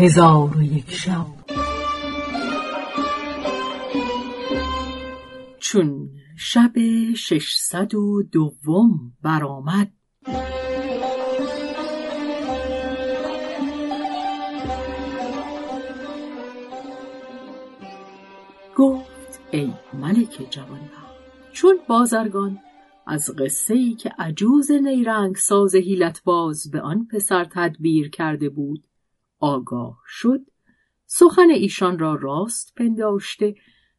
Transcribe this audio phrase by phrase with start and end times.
[0.00, 1.26] هزار و یک شب.
[5.58, 6.72] چون شب
[7.16, 9.92] ششصد و دوم برآمد
[18.76, 20.90] گفت ای ملک جوانبخت
[21.52, 22.58] چون بازرگان
[23.06, 28.89] از قصه ای که عجوز نیرنگ ساز هیلت باز به آن پسر تدبیر کرده بود
[29.40, 30.40] آگاه شد
[31.06, 33.54] سخن ایشان را راست پنداشته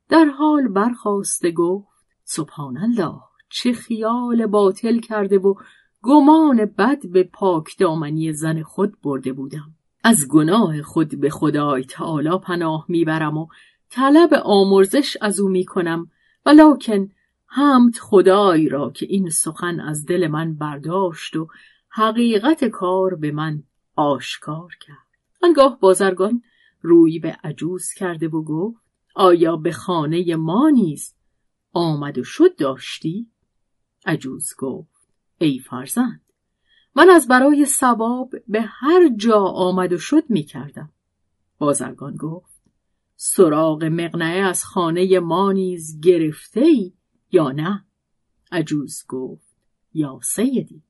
[0.09, 1.88] در حال برخواسته گفت
[2.23, 5.54] سبحان الله چه خیال باطل کرده و
[6.02, 9.76] گمان بد به پاک دامنی زن خود برده بودم.
[10.04, 13.48] از گناه خود به خدای تعالی پناه می‌برم و
[13.90, 16.12] طلب آمرزش از او می‌کنم
[16.46, 17.10] ولکن
[17.46, 21.48] حمد خدای را که این سخن از دل من برداشت و
[21.90, 23.63] حقیقت کار به من
[23.96, 25.01] آشکار کرد.
[25.44, 26.43] آنگاه بازرگان
[26.82, 28.82] روی به عجوز کرده و گفت
[29.16, 31.13] آیا به خانه ما نیز
[31.74, 33.27] آمد و شد داشتی؟
[34.05, 35.07] عجوز گفت
[35.38, 36.21] ای فرزند
[36.96, 40.90] من از برای سباب به هر جا آمد و شد می کردم.
[41.57, 42.62] بازرگان گفت
[43.16, 46.94] سراغ مقنعه از خانه ما نیز گرفته ای
[47.32, 47.85] یا نه؟
[48.51, 49.55] عجوز گفت
[49.94, 50.84] یا سیدی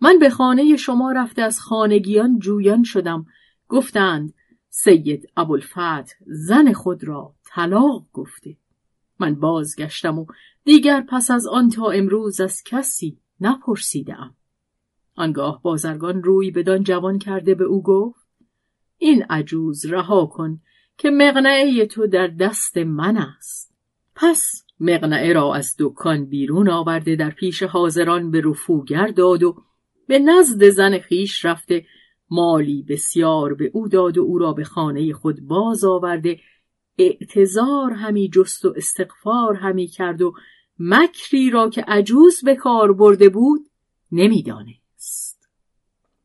[0.00, 3.26] من به خانه شما رفته از خانگیان جویان شدم
[3.68, 4.34] گفتند
[4.68, 8.56] سید ابوالفتح زن خود را طلاق گفته.
[9.20, 10.26] من بازگشتم و
[10.64, 14.34] دیگر پس از آن تا امروز از کسی نپرسیدم.
[15.14, 18.28] آنگاه بازرگان روی بدان جوان کرده به او گفت
[18.98, 20.60] این عجوز رها کن
[20.98, 23.74] که مقنعه تو در دست من است.
[24.14, 29.62] پس مقنعه را از دکان بیرون آورده در پیش حاضران به رفوگر داد و
[30.06, 31.86] به نزد زن خیش رفته
[32.30, 36.40] مالی بسیار به او داد و او را به خانه خود باز آورده.
[36.98, 40.34] اعتظار همی جست و استغفار همی کرد و
[40.78, 43.60] مکری را که عجوز به کار برده بود
[44.12, 45.48] نمی‌دانست.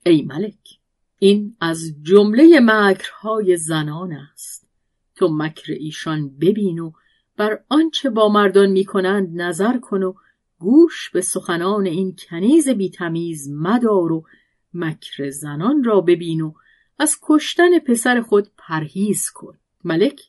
[0.06, 0.80] ای ملک
[1.20, 4.68] این از جمله مکرهای زنان است.
[5.16, 6.92] تو مکر ایشان ببین و
[7.38, 10.14] بر آنچه با مردان می‌کنند نظر کن و
[10.60, 14.26] گوش به سخنان این کنیز بیتمیز مدار و
[14.74, 16.54] مکر زنان را ببین و
[17.00, 19.58] از کشتن پسر خود پرهیز کن.
[19.84, 20.22] ملک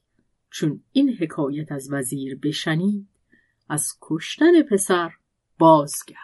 [0.50, 3.08] چون این حکایت از وزیر بشنید
[3.68, 5.12] از کشتن پسر
[5.58, 6.18] بازگشت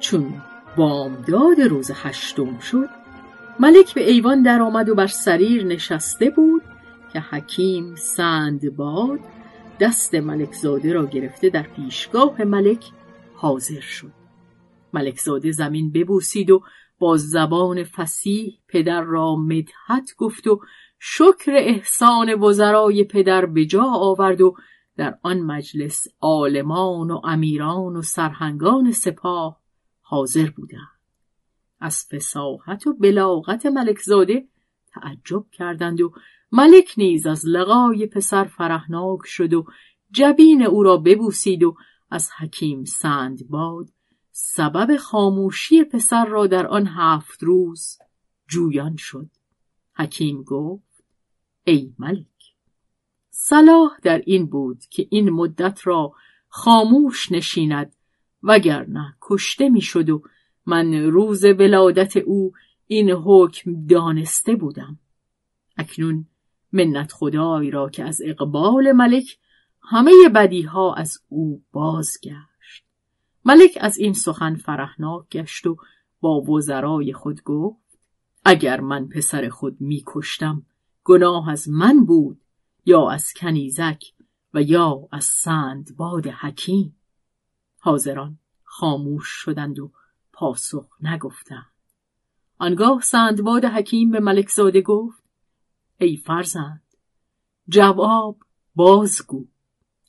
[0.00, 0.42] چون
[0.76, 2.99] بامداد روز هشتم شد
[3.60, 6.62] ملک به ایوان درآمد و بر سریر نشسته بود
[7.12, 9.20] که حکیم سندباد
[9.80, 12.84] دست ملک زاده را گرفته در پیشگاه ملک
[13.34, 14.12] حاضر شد.
[14.92, 16.62] ملک زاده زمین ببوسید و
[16.98, 20.60] با زبان فسیح پدر را مدحت گفت و
[20.98, 24.56] شکر احسان وزرای پدر به جا آورد و
[24.96, 29.60] در آن مجلس عالمان و امیران و سرهنگان سپاه
[30.00, 30.99] حاضر بودند.
[31.80, 34.48] از فساحت و بلاغت ملک زاده
[34.86, 36.12] تعجب کردند و
[36.52, 39.64] ملک نیز از لقای پسر فرهناک شد و
[40.10, 41.76] جبین او را ببوسید و
[42.10, 43.88] از حکیم سند باد.
[44.30, 47.98] سبب خاموشی پسر را در آن هفت روز
[48.48, 49.30] جویان شد.
[49.94, 51.04] حکیم گفت
[51.64, 52.26] ای ملک
[53.30, 56.12] صلاح در این بود که این مدت را
[56.48, 57.96] خاموش نشیند
[58.42, 60.22] وگرنه کشته می‌شد و
[60.70, 62.52] من روز ولادت او
[62.86, 64.98] این حکم دانسته بودم.
[65.76, 66.26] اکنون
[66.72, 69.38] منت خدای را که از اقبال ملک
[69.82, 72.84] همه بدیها از او بازگشت.
[73.44, 75.76] ملک از این سخن فرحناک گشت و
[76.20, 77.98] با وزرای خود گفت
[78.44, 80.62] اگر من پسر خود میکشتم
[81.04, 82.40] گناه از من بود
[82.84, 84.04] یا از کنیزک
[84.54, 86.96] و یا از سند باد حکیم.
[87.78, 89.92] حاضران خاموش شدند و
[90.40, 91.72] پاسخ نگفتند
[92.58, 95.22] آنگاه سندباد حکیم به ملک زاده گفت
[95.98, 96.82] ای فرزند
[97.68, 98.38] جواب
[98.74, 99.46] بازگو.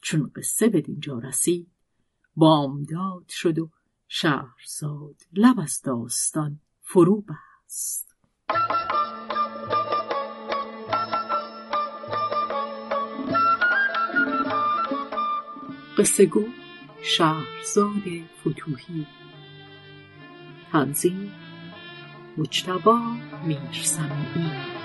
[0.02, 1.72] چون قصه به دینجا رسید
[2.36, 3.70] بامداد شد و
[4.08, 8.16] شهرزاد لب از داستان فرو بست.
[15.98, 16.46] قصه گو
[17.04, 18.04] شهرزاد
[18.42, 19.08] فتوهی
[20.72, 21.32] تنظیم
[22.38, 23.00] مجتبا
[23.48, 24.81] میرسمی.